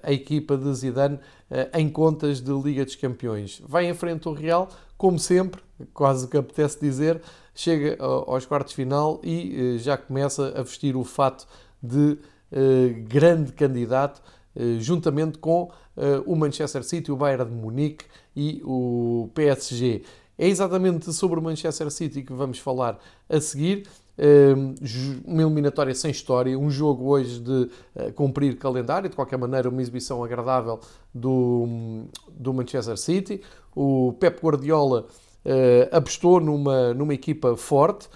a 0.00 0.12
equipa 0.12 0.56
de 0.56 0.72
Zidane 0.72 1.16
uh, 1.16 1.76
em 1.76 1.90
contas 1.90 2.40
de 2.40 2.52
Liga 2.52 2.84
dos 2.84 2.94
Campeões. 2.94 3.60
Vai 3.66 3.86
em 3.86 3.92
frente 3.92 4.28
o 4.28 4.32
Real, 4.32 4.68
como 4.96 5.18
sempre, 5.18 5.60
quase 5.92 6.28
que 6.28 6.36
apetece 6.36 6.78
dizer, 6.80 7.20
chega 7.52 8.00
uh, 8.00 8.30
aos 8.30 8.46
quartos 8.46 8.74
final 8.74 9.20
e 9.24 9.76
já 9.78 9.96
começa 9.96 10.56
a 10.56 10.62
vestir 10.62 10.94
o 10.94 11.02
fato 11.02 11.48
de 11.82 12.16
grande 13.08 13.52
candidato, 13.52 14.22
juntamente 14.78 15.36
com 15.36 15.70
o 16.24 16.34
Manchester 16.34 16.82
City, 16.82 17.12
o 17.12 17.16
Bayern 17.16 17.44
de 17.44 17.54
Munique 17.54 18.06
e 18.34 18.62
o 18.64 19.28
PSG. 19.34 20.02
É 20.38 20.48
exatamente 20.48 21.12
sobre 21.12 21.38
o 21.38 21.42
Manchester 21.42 21.90
City 21.90 22.22
que 22.22 22.32
vamos 22.32 22.58
falar 22.58 22.98
a 23.28 23.38
seguir. 23.38 23.86
Uma 25.24 25.42
eliminatória 25.42 25.94
sem 25.94 26.10
história, 26.10 26.58
um 26.58 26.68
jogo 26.68 27.08
hoje 27.08 27.38
de 27.38 27.70
eh, 27.94 28.10
cumprir 28.10 28.58
calendário, 28.58 29.08
de 29.08 29.14
qualquer 29.14 29.38
maneira, 29.38 29.68
uma 29.68 29.80
exibição 29.80 30.24
agradável 30.24 30.80
do, 31.14 32.04
do 32.28 32.52
Manchester 32.52 32.96
City. 32.96 33.40
O 33.76 34.14
Pep 34.18 34.44
Guardiola 34.44 35.06
uh, 35.44 35.96
apostou 35.96 36.40
numa, 36.40 36.92
numa 36.94 37.14
equipa 37.14 37.56
forte. 37.56 38.08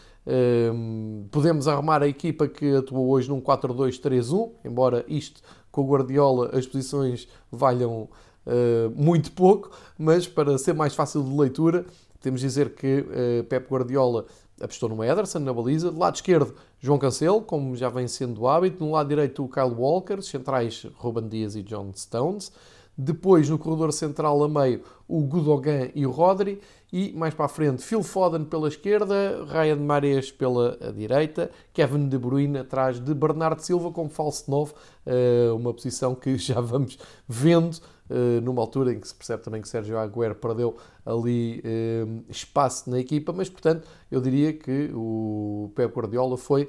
podemos 1.30 1.68
arrumar 1.68 2.02
a 2.02 2.08
equipa 2.08 2.48
que 2.48 2.74
atuou 2.74 3.08
hoje 3.08 3.28
num 3.28 3.40
4-2-3-1, 3.40 4.50
embora 4.64 5.04
isto 5.06 5.40
com 5.70 5.82
o 5.82 5.86
Guardiola 5.86 6.50
as 6.52 6.66
posições 6.66 7.28
valham 7.50 8.08
uh, 8.44 8.90
muito 8.96 9.30
pouco, 9.30 9.70
mas 9.96 10.26
para 10.26 10.58
ser 10.58 10.74
mais 10.74 10.96
fácil 10.96 11.22
de 11.22 11.30
leitura, 11.30 11.86
temos 12.20 12.40
de 12.40 12.46
dizer 12.46 12.74
que 12.74 13.04
Pep 13.48 13.68
Guardiola 13.68 14.26
apostou 14.62 14.88
no 14.88 15.02
Ederson, 15.02 15.40
na 15.40 15.52
baliza. 15.52 15.90
Do 15.90 15.98
lado 15.98 16.14
esquerdo, 16.14 16.54
João 16.80 16.98
Cancelo, 16.98 17.42
como 17.42 17.76
já 17.76 17.88
vem 17.88 18.06
sendo 18.06 18.46
hábito. 18.46 18.84
No 18.84 18.92
lado 18.92 19.08
direito, 19.08 19.44
o 19.44 19.48
Kyle 19.48 19.74
Walker. 19.74 20.22
Centrais, 20.22 20.86
Ruben 20.94 21.28
Dias 21.28 21.56
e 21.56 21.62
John 21.62 21.92
Stones. 21.94 22.52
Depois, 22.96 23.48
no 23.48 23.58
corredor 23.58 23.92
central 23.92 24.42
a 24.42 24.48
meio, 24.48 24.82
o 25.08 25.22
Gudogan 25.22 25.90
e 25.94 26.06
o 26.06 26.10
Rodri. 26.10 26.60
E 26.92 27.10
mais 27.14 27.32
para 27.32 27.46
a 27.46 27.48
frente, 27.48 27.82
Phil 27.82 28.02
Foden 28.02 28.44
pela 28.44 28.68
esquerda, 28.68 29.46
Ryan 29.46 29.76
Mares 29.76 30.30
pela 30.30 30.76
direita, 30.94 31.50
Kevin 31.72 32.06
De 32.06 32.18
Bruyne 32.18 32.58
atrás 32.58 33.00
de 33.00 33.14
Bernardo 33.14 33.60
Silva 33.60 33.90
como 33.90 34.10
falso 34.10 34.50
novo, 34.50 34.74
eh, 35.06 35.50
uma 35.54 35.72
posição 35.72 36.14
que 36.14 36.36
já 36.36 36.60
vamos 36.60 36.98
vendo 37.26 37.78
eh, 38.10 38.40
numa 38.42 38.60
altura 38.60 38.92
em 38.92 39.00
que 39.00 39.08
se 39.08 39.14
percebe 39.14 39.42
também 39.42 39.62
que 39.62 39.70
Sérgio 39.70 39.96
Agüero 39.96 40.34
perdeu 40.34 40.76
ali 41.06 41.62
eh, 41.64 42.04
espaço 42.28 42.90
na 42.90 42.98
equipa, 42.98 43.32
mas 43.32 43.48
portanto 43.48 43.88
eu 44.10 44.20
diria 44.20 44.52
que 44.52 44.90
o 44.92 45.72
Pep 45.74 45.94
Guardiola 45.96 46.36
foi 46.36 46.68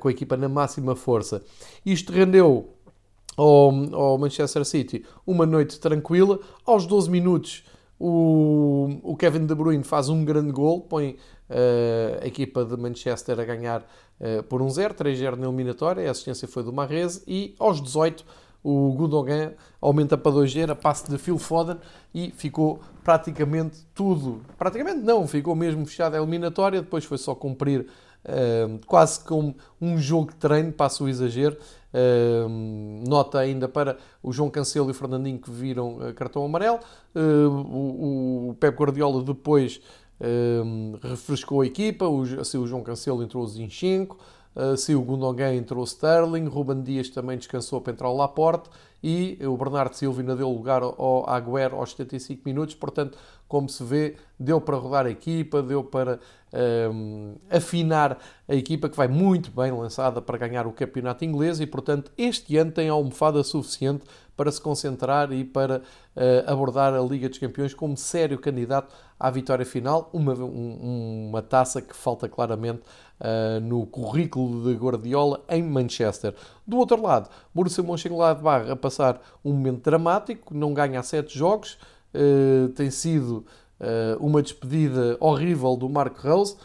com 0.00 0.08
a 0.08 0.10
equipa 0.10 0.36
na 0.36 0.48
máxima 0.48 0.96
força. 0.96 1.40
Isto 1.86 2.12
rendeu 2.12 2.74
ao, 3.38 3.72
ao 3.94 4.18
Manchester 4.18 4.64
City. 4.64 5.04
Uma 5.26 5.46
noite 5.46 5.78
tranquila, 5.80 6.40
aos 6.66 6.84
12 6.84 7.08
minutos 7.10 7.64
o, 7.98 9.00
o 9.02 9.16
Kevin 9.16 9.44
De 9.46 9.54
Bruyne 9.54 9.82
faz 9.82 10.08
um 10.08 10.24
grande 10.24 10.52
gol, 10.52 10.82
põe 10.82 11.16
uh, 11.50 12.22
a 12.22 12.26
equipa 12.26 12.64
de 12.64 12.76
Manchester 12.76 13.40
a 13.40 13.44
ganhar 13.44 13.80
uh, 14.20 14.42
por 14.44 14.60
1-0, 14.60 14.94
3-0 14.94 15.36
na 15.36 15.46
eliminatória, 15.46 16.06
a 16.06 16.10
assistência 16.10 16.46
foi 16.46 16.62
do 16.62 16.72
Marrez, 16.72 17.22
e 17.26 17.54
aos 17.58 17.80
18 17.80 18.24
o 18.62 18.92
Gundogan 18.92 19.52
aumenta 19.80 20.16
para 20.16 20.32
2-0, 20.32 20.70
a 20.70 20.74
passe 20.74 21.10
de 21.10 21.18
Phil 21.18 21.38
Foden, 21.38 21.78
e 22.14 22.30
ficou 22.36 22.80
praticamente 23.02 23.78
tudo, 23.94 24.42
praticamente 24.56 25.00
não, 25.00 25.26
ficou 25.26 25.56
mesmo 25.56 25.84
fechada 25.84 26.16
a 26.16 26.20
eliminatória, 26.20 26.82
depois 26.82 27.04
foi 27.04 27.18
só 27.18 27.34
cumprir 27.34 27.86
uh, 28.24 28.78
quase 28.86 29.24
como 29.24 29.56
um 29.80 29.98
jogo 29.98 30.30
de 30.30 30.36
treino, 30.36 30.72
passo 30.72 31.04
o 31.04 31.08
exagero, 31.08 31.56
nota 33.06 33.38
ainda 33.38 33.68
para 33.68 33.96
o 34.22 34.32
João 34.32 34.50
Cancelo 34.50 34.88
e 34.88 34.90
o 34.90 34.94
Fernandinho 34.94 35.38
que 35.38 35.50
viram 35.50 35.96
uh, 35.96 36.14
cartão 36.14 36.44
amarelo. 36.44 36.80
O, 37.14 38.50
o 38.50 38.54
Pep 38.60 38.76
Guardiola 38.76 39.22
depois 39.22 39.80
refrescou 41.02 41.62
a 41.62 41.66
equipa. 41.66 42.06
O, 42.06 42.22
assim, 42.40 42.58
o 42.58 42.66
João 42.66 42.82
Cancelo 42.82 43.22
entrou 43.22 43.42
o 43.42 43.46
Zinchenko. 43.46 44.18
Uh, 44.54 44.76
se 44.76 44.94
o 44.94 45.02
Gundogan 45.02 45.54
entrou 45.54 45.84
Sterling, 45.84 46.46
Ruben 46.46 46.82
Dias 46.82 47.08
também 47.08 47.38
descansou 47.38 47.80
para 47.80 47.92
entrar 47.92 48.10
o 48.10 48.16
Laporte 48.16 48.68
e 49.02 49.38
o 49.46 49.56
Bernardo 49.56 49.94
Silva 49.94 50.20
ainda 50.20 50.34
deu 50.34 50.50
lugar 50.50 50.82
ao 50.82 51.28
Agüero 51.28 51.76
aos 51.76 51.90
75 51.90 52.42
minutos, 52.44 52.74
portanto, 52.74 53.16
como 53.48 53.68
se 53.68 53.82
vê, 53.82 54.14
deu 54.38 54.60
para 54.60 54.76
rodar 54.76 55.06
a 55.06 55.10
equipa, 55.10 55.62
deu 55.62 55.82
para 55.82 56.20
um, 56.92 57.36
afinar 57.50 58.18
a 58.46 58.54
equipa 58.54 58.88
que 58.88 58.96
vai 58.96 59.08
muito 59.08 59.50
bem 59.50 59.72
lançada 59.72 60.20
para 60.20 60.36
ganhar 60.38 60.66
o 60.66 60.72
campeonato 60.72 61.24
inglês 61.24 61.58
e, 61.58 61.66
portanto, 61.66 62.12
este 62.16 62.56
ano 62.56 62.70
tem 62.70 62.88
almofada 62.88 63.42
suficiente 63.42 64.04
para 64.36 64.52
se 64.52 64.60
concentrar 64.60 65.32
e 65.32 65.44
para 65.44 65.78
uh, 65.78 66.50
abordar 66.50 66.94
a 66.94 67.00
Liga 67.00 67.28
dos 67.28 67.38
Campeões 67.38 67.74
como 67.74 67.96
sério 67.96 68.38
candidato 68.38 68.94
à 69.18 69.30
vitória 69.30 69.66
final, 69.66 70.08
uma, 70.12 70.32
um, 70.34 71.28
uma 71.30 71.42
taça 71.42 71.82
que 71.82 71.96
falta 71.96 72.28
claramente 72.28 72.82
uh, 73.20 73.60
no 73.60 73.84
currículo 73.84 74.62
de 74.62 74.78
Guardiola 74.78 75.42
em 75.48 75.62
Manchester. 75.62 76.34
Do 76.64 76.76
outro 76.76 77.02
lado, 77.02 77.28
Borussia 77.52 77.82
Mönchengladbach 77.82 78.70
a 78.70 78.76
passar 78.76 79.20
um 79.44 79.52
momento 79.52 79.82
dramático, 79.82 80.54
não 80.54 80.72
ganha 80.72 81.02
sete 81.02 81.36
jogos, 81.36 81.76
uh, 82.14 82.68
tem 82.70 82.90
sido 82.90 83.44
uh, 83.80 84.24
uma 84.24 84.42
despedida 84.42 85.16
horrível 85.20 85.76
do 85.76 85.88
Marco 85.88 86.20
Rose. 86.26 86.56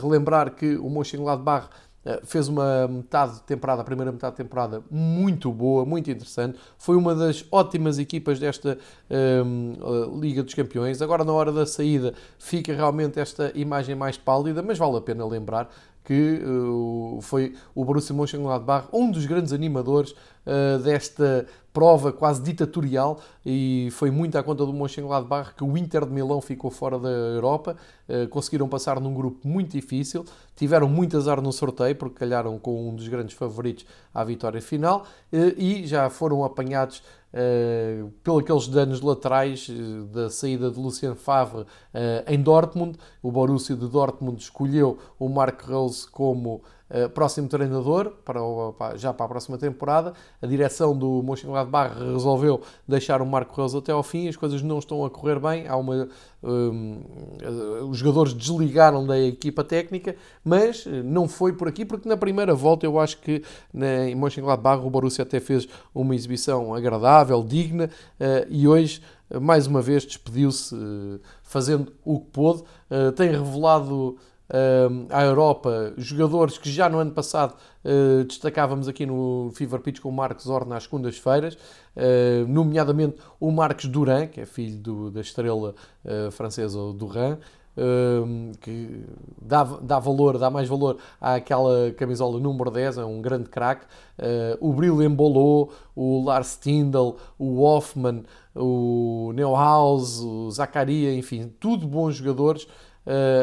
relembrar 0.00 0.54
que 0.54 0.76
o 0.76 0.90
Mönchengladbach 0.90 1.68
fez 2.24 2.48
uma 2.48 2.88
metade 2.88 3.34
de 3.34 3.42
temporada, 3.44 3.80
a 3.80 3.84
primeira 3.84 4.10
metade 4.10 4.32
de 4.32 4.42
temporada, 4.42 4.82
muito 4.90 5.52
boa, 5.52 5.86
muito 5.86 6.10
interessante. 6.10 6.58
Foi 6.76 6.96
uma 6.96 7.14
das 7.14 7.44
ótimas 7.50 7.96
equipas 7.98 8.40
desta 8.40 8.76
um, 9.46 10.18
Liga 10.20 10.42
dos 10.42 10.52
Campeões. 10.52 11.00
Agora, 11.00 11.22
na 11.22 11.32
hora 11.32 11.52
da 11.52 11.64
saída, 11.64 12.12
fica 12.40 12.74
realmente 12.74 13.20
esta 13.20 13.52
imagem 13.54 13.94
mais 13.94 14.18
pálida, 14.18 14.62
mas 14.62 14.78
vale 14.78 14.96
a 14.96 15.00
pena 15.00 15.24
lembrar 15.24 15.70
que 16.04 16.42
uh, 16.44 17.18
foi 17.22 17.54
o 17.74 17.84
Borussia 17.84 18.14
Mönchengladbach 18.14 18.88
um 18.92 19.10
dos 19.10 19.24
grandes 19.26 19.52
animadores 19.52 20.12
uh, 20.12 20.78
desta 20.82 21.46
prova 21.72 22.12
quase 22.12 22.42
ditatorial 22.42 23.20
e 23.46 23.88
foi 23.92 24.10
muito 24.10 24.36
à 24.36 24.42
conta 24.42 24.66
do 24.66 24.72
Mönchengladbach 24.72 25.54
que 25.54 25.64
o 25.64 25.78
Inter 25.78 26.04
de 26.04 26.12
Milão 26.12 26.40
ficou 26.40 26.70
fora 26.70 26.98
da 26.98 27.08
Europa. 27.08 27.76
Uh, 28.08 28.28
conseguiram 28.28 28.68
passar 28.68 29.00
num 29.00 29.14
grupo 29.14 29.46
muito 29.46 29.72
difícil, 29.72 30.24
tiveram 30.56 30.88
muito 30.88 31.16
azar 31.16 31.40
no 31.40 31.52
sorteio 31.52 31.94
porque 31.96 32.16
calharam 32.16 32.58
com 32.58 32.90
um 32.90 32.94
dos 32.94 33.08
grandes 33.08 33.36
favoritos 33.36 33.86
à 34.12 34.22
vitória 34.24 34.60
final 34.60 35.06
e 35.56 35.86
já 35.86 36.10
foram 36.10 36.44
apanhados 36.44 37.02
Uh, 37.32 38.10
pelos 38.22 38.42
aqueles 38.42 38.68
danos 38.68 39.00
laterais 39.00 39.66
uh, 39.68 40.04
da 40.04 40.28
saída 40.28 40.70
de 40.70 40.78
Lucien 40.78 41.14
Favre 41.14 41.62
uh, 41.62 41.66
em 42.26 42.40
Dortmund. 42.42 42.98
O 43.22 43.32
Borussia 43.32 43.74
de 43.74 43.88
Dortmund 43.88 44.38
escolheu 44.42 44.98
o 45.18 45.28
Mark 45.30 45.62
Rose 45.66 46.06
como 46.10 46.62
eh, 46.94 47.08
próximo 47.08 47.48
treinador, 47.48 48.12
para, 48.22 48.38
já 48.96 49.14
para 49.14 49.24
a 49.24 49.28
próxima 49.30 49.56
temporada. 49.56 50.12
A 50.42 50.46
direção 50.46 50.94
do 50.94 51.22
Mönchengladbach 51.22 51.98
resolveu 51.98 52.60
deixar 52.86 53.22
o 53.22 53.26
Marco 53.26 53.56
Reus 53.56 53.74
até 53.74 53.92
ao 53.92 54.02
fim, 54.02 54.28
as 54.28 54.36
coisas 54.36 54.60
não 54.60 54.78
estão 54.78 55.02
a 55.02 55.08
correr 55.08 55.40
bem, 55.40 55.66
há 55.66 55.74
uma, 55.74 56.06
um, 56.42 57.00
eh, 57.40 57.82
os 57.84 57.96
jogadores 57.96 58.34
desligaram 58.34 59.06
da 59.06 59.18
equipa 59.18 59.64
técnica, 59.64 60.14
mas 60.44 60.86
eh, 60.86 61.02
não 61.02 61.26
foi 61.26 61.54
por 61.54 61.66
aqui, 61.66 61.82
porque 61.86 62.06
na 62.06 62.16
primeira 62.16 62.54
volta 62.54 62.84
eu 62.84 63.00
acho 63.00 63.22
que 63.22 63.42
na, 63.72 64.10
em 64.10 64.14
Mönchengladbach 64.14 64.84
o 64.84 64.90
Borussia 64.90 65.22
até 65.22 65.40
fez 65.40 65.66
uma 65.94 66.14
exibição 66.14 66.74
agradável, 66.74 67.42
digna, 67.42 67.88
uh, 68.20 68.46
e 68.50 68.68
hoje 68.68 69.00
mais 69.40 69.66
uma 69.66 69.80
vez 69.80 70.04
despediu-se 70.04 70.76
fazendo 71.42 71.90
o 72.04 72.20
que 72.20 72.26
pôde, 72.26 72.64
tem 73.16 73.30
revelado 73.30 74.18
à 75.08 75.24
Europa, 75.24 75.94
jogadores 75.96 76.58
que 76.58 76.70
já 76.70 76.88
no 76.88 76.98
ano 76.98 77.12
passado 77.12 77.54
uh, 77.84 78.24
destacávamos 78.24 78.86
aqui 78.86 79.06
no 79.06 79.50
Fever 79.54 79.80
Pitch 79.80 80.00
com 80.00 80.10
o 80.10 80.12
Marcos 80.12 80.46
Orna 80.46 80.76
às 80.76 80.82
segundas-feiras, 80.82 81.54
uh, 81.54 82.46
nomeadamente 82.46 83.16
o 83.40 83.50
Marcos 83.50 83.86
Duran, 83.86 84.26
que 84.26 84.42
é 84.42 84.46
filho 84.46 84.76
do, 84.78 85.10
da 85.10 85.22
estrela 85.22 85.74
uh, 86.04 86.30
francesa 86.30 86.78
Duran, 86.92 87.38
que 88.60 89.06
dá, 89.40 89.64
dá 89.64 89.98
valor, 89.98 90.36
dá 90.36 90.50
mais 90.50 90.68
valor 90.68 90.98
àquela 91.18 91.90
camisola 91.92 92.38
número 92.38 92.70
10, 92.70 92.98
é 92.98 93.04
um 93.06 93.22
grande 93.22 93.48
craque. 93.48 93.86
o 94.60 94.74
Bril 94.74 95.02
Embolo, 95.02 95.70
o 95.96 96.22
Lars 96.22 96.58
Tindall, 96.58 97.16
o 97.38 97.62
Hoffman, 97.62 98.24
o 98.54 99.32
Neuhaus, 99.34 100.20
o 100.20 100.50
Zacharia, 100.50 101.14
enfim, 101.14 101.50
tudo 101.58 101.86
bons 101.86 102.16
jogadores 102.16 102.68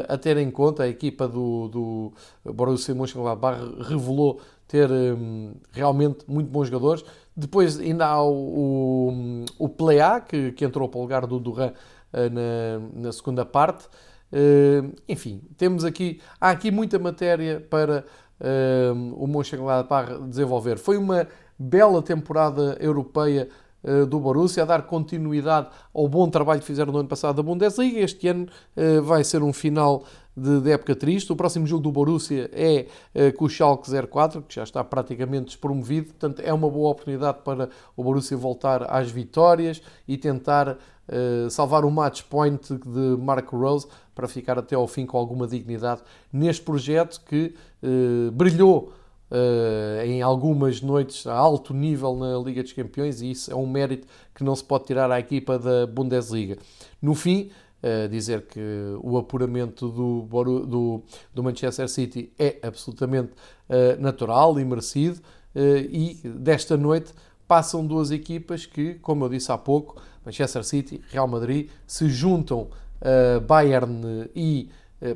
a 0.07 0.17
ter 0.17 0.37
em 0.37 0.49
conta. 0.49 0.83
A 0.83 0.87
equipa 0.87 1.27
do, 1.27 1.67
do 1.67 2.13
Borussia 2.53 2.95
Mönchengladbach 2.95 3.59
revelou 3.81 4.39
ter 4.69 4.89
um, 4.89 5.55
realmente 5.71 6.23
muito 6.27 6.49
bons 6.49 6.67
jogadores. 6.67 7.03
Depois 7.35 7.79
ainda 7.79 8.05
há 8.05 8.23
o, 8.23 8.31
o, 9.09 9.45
o 9.57 9.67
Plea, 9.67 10.21
que, 10.21 10.51
que 10.51 10.63
entrou 10.63 10.87
para 10.87 10.99
o 10.99 11.01
lugar 11.01 11.25
do 11.25 11.39
Duran 11.39 11.71
uh, 11.71 12.29
na, 12.29 13.01
na 13.07 13.11
segunda 13.11 13.43
parte. 13.43 13.87
Uh, 14.31 14.93
enfim, 15.07 15.41
temos 15.57 15.83
aqui, 15.83 16.21
há 16.39 16.51
aqui 16.51 16.69
muita 16.69 16.99
matéria 16.99 17.59
para 17.67 18.05
uh, 18.39 19.15
o 19.15 19.27
Mönchengladbach 19.27 20.19
desenvolver. 20.27 20.77
Foi 20.77 20.97
uma 20.97 21.27
bela 21.57 22.01
temporada 22.01 22.77
europeia 22.79 23.49
eh, 23.49 23.53
do 24.09 24.19
Borussia, 24.19 24.63
a 24.63 24.65
dar 24.65 24.83
continuidade 24.83 25.67
ao 25.93 26.07
bom 26.07 26.29
trabalho 26.29 26.59
que 26.59 26.65
fizeram 26.65 26.91
no 26.91 26.99
ano 26.99 27.07
passado 27.07 27.35
da 27.35 27.43
Bundesliga. 27.43 27.99
Este 27.99 28.27
ano 28.27 28.47
eh, 28.75 28.99
vai 28.99 29.23
ser 29.23 29.41
um 29.41 29.53
final 29.53 30.03
de, 30.35 30.71
época 30.71 30.95
triste. 30.95 31.31
O 31.31 31.35
próximo 31.35 31.65
jogo 31.65 31.83
do 31.83 31.91
Borussia 31.91 32.49
é 32.53 32.87
uh, 33.15 33.33
com 33.37 33.45
o 33.45 33.49
Schalke 33.49 33.89
04, 34.07 34.41
que 34.43 34.55
já 34.55 34.63
está 34.63 34.83
praticamente 34.83 35.47
despromovido. 35.47 36.07
Portanto, 36.07 36.41
é 36.43 36.53
uma 36.53 36.69
boa 36.69 36.89
oportunidade 36.89 37.39
para 37.43 37.69
o 37.95 38.03
Borussia 38.03 38.37
voltar 38.37 38.83
às 38.89 39.09
vitórias 39.09 39.81
e 40.07 40.17
tentar 40.17 40.77
salvar 41.49 41.85
o 41.85 41.89
match 41.89 42.21
point 42.29 42.71
de 42.71 43.17
Marco 43.19 43.57
Rose 43.57 43.87
para 44.13 44.27
ficar 44.27 44.59
até 44.59 44.75
ao 44.75 44.87
fim 44.87 45.07
com 45.07 45.17
alguma 45.17 45.47
dignidade 45.47 46.03
neste 46.31 46.61
projeto 46.61 47.19
que 47.25 47.55
brilhou 48.31 48.93
Uh, 49.31 50.01
em 50.03 50.23
algumas 50.23 50.81
noites 50.81 51.27
a 51.27 51.35
alto 51.35 51.71
nível 51.71 52.15
na 52.15 52.35
Liga 52.39 52.63
dos 52.63 52.73
Campeões 52.73 53.21
e 53.21 53.29
isso 53.29 53.51
é 53.51 53.55
um 53.55 53.67
mérito 53.67 54.07
que 54.33 54.43
não 54.43 54.55
se 54.55 54.63
pode 54.63 54.85
tirar 54.85 55.11
à 55.11 55.19
equipa 55.19 55.59
da 55.59 55.85
Bundesliga. 55.85 56.57
No 56.99 57.13
fim, 57.13 57.51
uh, 57.83 58.09
dizer 58.09 58.47
que 58.47 58.59
o 59.03 59.19
apuramento 59.19 59.87
do, 59.89 60.65
do, 60.65 61.03
do 61.31 61.43
Manchester 61.43 61.87
City 61.87 62.33
é 62.39 62.57
absolutamente 62.63 63.33
uh, 63.69 64.01
natural 64.01 64.59
e 64.59 64.65
merecido 64.65 65.19
e 65.55 66.19
desta 66.23 66.77
noite 66.77 67.11
passam 67.47 67.85
duas 67.85 68.11
equipas 68.11 68.65
que, 68.65 68.95
como 68.95 69.25
eu 69.25 69.29
disse 69.29 69.51
há 69.51 69.57
pouco, 69.57 69.99
Manchester 70.23 70.63
City, 70.63 71.01
Real 71.09 71.27
Madrid, 71.27 71.69
se 71.87 72.07
juntam 72.07 72.67
Bayern 73.47 74.29
e 74.35 74.69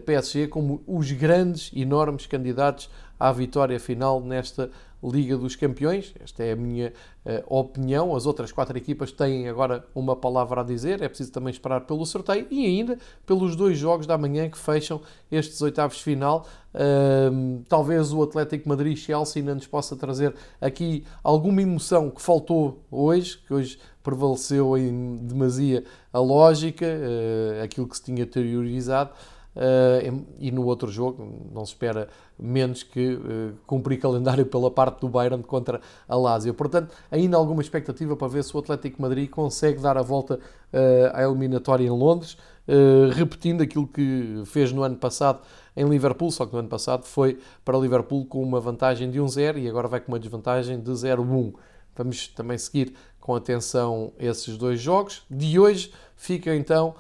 PSG 0.06 0.48
como 0.48 0.82
os 0.88 1.12
grandes, 1.12 1.72
enormes 1.76 2.26
candidatos 2.26 2.90
à 3.20 3.32
vitória 3.32 3.80
final 3.80 4.20
nesta 4.22 4.70
Liga 5.04 5.38
dos 5.38 5.56
Campeões. 5.56 6.14
Esta 6.24 6.44
é 6.44 6.54
a 6.54 6.56
minha 6.56 6.94
uh, 7.26 7.58
opinião. 7.58 8.16
As 8.16 8.26
outras 8.26 8.52
quatro 8.52 8.78
equipas 8.78 9.12
têm 9.12 9.50
agora 9.50 9.86
uma 9.94 10.16
palavra 10.16 10.62
a 10.62 10.64
dizer. 10.64 11.02
É 11.02 11.10
preciso 11.10 11.32
também 11.32 11.52
esperar 11.52 11.82
pelo 11.82 12.06
sorteio 12.06 12.48
e 12.50 12.66
ainda 12.66 12.98
pelos 13.26 13.56
dois 13.56 13.78
jogos 13.78 14.08
da 14.08 14.18
manhã 14.18 14.50
que 14.50 14.58
fecham 14.58 15.02
estes 15.30 15.62
oitavos 15.62 15.98
de 15.98 16.04
final. 16.04 16.48
Uh, 16.74 17.62
talvez 17.68 18.14
o 18.14 18.24
Atlético 18.24 18.70
Madrid-Chelsea 18.70 19.42
ainda 19.42 19.56
nos 19.56 19.68
possa 19.68 19.96
trazer 19.96 20.34
aqui 20.62 21.04
alguma 21.22 21.62
emoção 21.62 22.10
que 22.10 22.22
faltou 22.22 22.82
hoje, 22.90 23.38
que 23.46 23.54
hoje 23.54 23.78
prevaleceu 24.02 24.78
em 24.78 25.18
demasia 25.18 25.84
a 26.12 26.20
lógica, 26.20 26.86
uh, 26.86 27.64
aquilo 27.64 27.88
que 27.88 27.98
se 27.98 28.04
tinha 28.04 28.26
teorizado. 28.26 29.12
Uh, 29.56 30.26
e 30.40 30.52
no 30.52 30.66
outro 30.66 30.92
jogo 30.92 31.48
não 31.54 31.64
se 31.64 31.74
espera 31.74 32.08
menos 32.40 32.82
que 32.82 33.14
uh, 33.14 33.54
cumprir 33.68 33.98
calendário 34.00 34.46
pela 34.48 34.72
parte 34.72 35.02
do 35.02 35.08
Bayern 35.08 35.44
contra 35.44 35.80
a 36.08 36.16
Lazio. 36.16 36.54
Portanto, 36.56 36.96
ainda 37.12 37.38
alguma 37.38 37.62
expectativa 37.62 38.16
para 38.16 38.28
ver 38.28 38.44
se 38.44 38.56
o 38.56 38.60
Atlético 38.60 39.02
Madrid 39.02 39.30
consegue 39.30 39.80
dar 39.80 39.96
a 39.98 40.02
volta 40.02 40.36
uh, 40.36 40.40
à 41.14 41.22
eliminatória 41.22 41.86
em 41.86 41.92
Londres, 41.92 42.38
repetindo 43.14 43.62
aquilo 43.62 43.86
que 43.86 44.42
fez 44.46 44.72
no 44.72 44.84
ano 44.84 44.96
passado 44.96 45.42
em 45.76 45.86
Liverpool, 45.86 46.32
só 46.32 46.46
que 46.46 46.54
no 46.54 46.60
ano 46.60 46.70
passado 46.70 47.04
foi 47.04 47.38
para 47.66 47.78
Liverpool 47.78 48.26
com 48.26 48.42
uma 48.42 48.58
vantagem 48.62 49.12
de 49.12 49.20
1-0 49.20 49.58
e 49.58 49.68
agora 49.68 49.86
vai 49.90 50.00
com 50.00 50.14
uma 50.14 50.20
desvantagem 50.20 50.80
de 50.80 50.90
0-1. 50.90 51.54
Vamos 51.94 52.30
também 52.30 52.58
seguir 52.58 52.94
com 53.20 53.36
atenção 53.36 54.14
esses 54.18 54.58
dois 54.58 54.80
jogos. 54.80 55.24
De 55.30 55.60
hoje 55.60 55.94
fica 56.16 56.56
então 56.56 56.96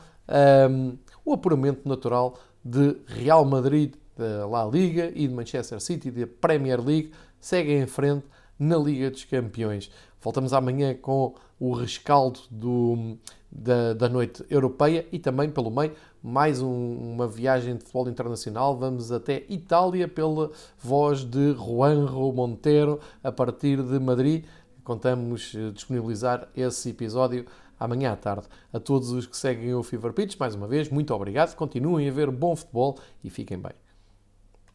um, 0.70 0.98
o 1.26 1.34
apuramento 1.34 1.88
natural 1.88 2.38
de 2.64 2.98
Real 3.06 3.44
Madrid 3.46 3.96
da 4.16 4.46
La 4.48 4.66
Liga 4.66 5.12
e 5.16 5.28
de 5.28 5.34
Manchester 5.34 5.80
City 5.82 6.12
da 6.12 6.28
Premier 6.28 6.80
League 6.84 7.12
seguem 7.40 7.82
em 7.82 7.88
frente 7.88 8.26
na 8.58 8.78
Liga 8.78 9.10
dos 9.10 9.26
Campeões. 9.26 9.90
Voltamos 10.22 10.54
amanhã 10.54 10.94
com 10.94 11.36
o 11.60 11.74
rescaldo 11.74 12.40
do, 12.50 13.18
da, 13.52 13.94
da 13.94 14.08
noite 14.08 14.44
europeia 14.50 15.06
e 15.12 15.20
também 15.20 15.50
pelo 15.50 15.70
meio 15.70 15.94
mais 16.22 16.62
um, 16.62 17.14
uma 17.14 17.28
viagem 17.28 17.76
de 17.76 17.82
futebol 17.82 18.08
internacional. 18.08 18.78
Vamos 18.78 19.12
até 19.12 19.44
Itália 19.50 20.08
pela 20.08 20.52
voz 20.80 21.26
de 21.26 21.54
Juanjo 21.54 22.32
Montero 22.32 23.00
a 23.22 23.32
partir 23.32 23.82
de 23.84 24.00
Madrid. 24.00 24.46
Contamos 24.84 25.54
eh, 25.56 25.72
disponibilizar 25.72 26.48
esse 26.56 26.90
episódio 26.90 27.46
amanhã 27.84 28.14
à 28.14 28.16
tarde. 28.16 28.48
A 28.72 28.80
todos 28.80 29.12
os 29.12 29.28
que 29.28 29.36
seguem 29.36 29.74
o 29.74 29.84
Fever 29.84 30.14
Pitch, 30.14 30.38
mais 30.40 30.56
uma 30.56 30.68
vez, 30.68 30.90
muito 30.90 31.14
obrigado. 31.14 31.56
Continuem 31.56 32.08
a 32.08 32.12
ver 32.12 32.32
bom 32.32 32.56
futebol 32.56 32.98
e 33.24 33.30
fiquem 33.30 33.60
bem. 33.60 33.83